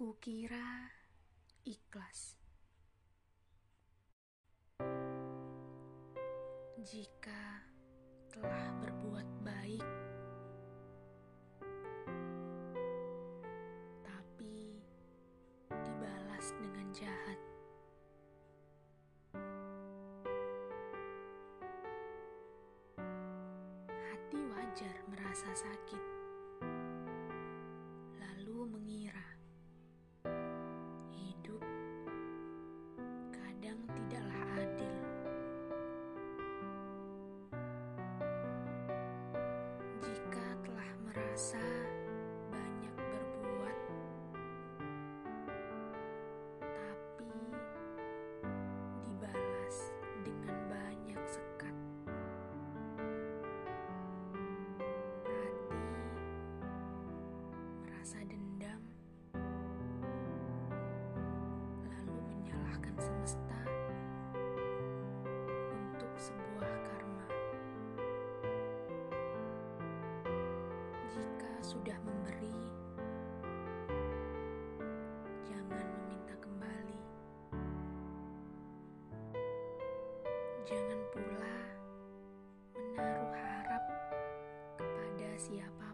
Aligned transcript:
Kukira 0.00 0.88
ikhlas. 1.68 2.32
Jika 6.80 7.68
telah 8.32 8.80
berbuat 8.80 9.28
baik, 9.44 9.84
tapi 14.00 14.80
dibalas 15.68 16.46
dengan 16.56 16.88
jahat, 16.96 17.40
hati 23.84 24.40
wajar 24.48 24.96
merasa 25.12 25.52
sakit, 25.52 26.04
merasa 41.40 41.72
banyak 42.52 42.94
berbuat, 43.00 43.78
tapi 46.60 47.32
dibalas 49.08 49.76
dengan 50.20 50.52
banyak 50.68 51.22
sekat, 51.24 51.72
hati 55.32 55.80
merasa 57.88 58.20
dendam, 58.28 58.84
lalu 61.88 62.16
menyalahkan 62.36 62.92
semesta 63.00 63.49
sudah 71.70 71.94
memberi, 72.02 72.50
jangan 75.46 75.86
meminta 75.86 76.34
kembali. 76.42 76.98
Jangan 80.66 81.00
pula 81.14 81.58
menaruh 82.74 83.30
harap 83.38 83.86
kepada 84.82 85.30
siapa 85.38 85.86
pun, 85.86 85.89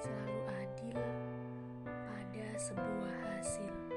selalu 0.00 0.40
adil 0.64 1.00
pada 1.84 2.46
sebuah 2.56 3.16
hasil. 3.36 3.89